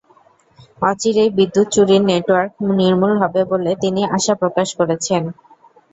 অচিরেই 0.81 1.29
বিদ্যুৎ 1.37 1.67
চুরির 1.73 2.03
নেটওয়ার্ক 2.05 2.51
নির্মূল 2.79 3.13
হবে 3.21 3.41
বলে 3.51 3.71
তিনি 3.83 4.01
আশা 4.17 4.33
প্রকাশ 4.41 4.67
করেছেন। 4.79 5.23